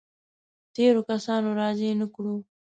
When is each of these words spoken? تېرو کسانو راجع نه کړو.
تېرو 0.75 1.01
کسانو 1.09 1.49
راجع 1.61 1.91
نه 1.99 2.07
کړو. 2.13 2.35